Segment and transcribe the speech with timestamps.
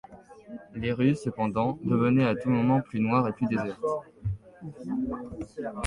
[0.73, 3.79] Les rues cependant devenaient à tout moment plus noires et plus désertes.